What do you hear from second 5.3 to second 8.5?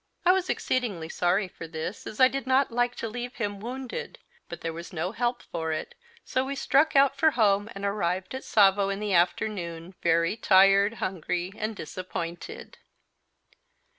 for it, so we struck out for home and arrived at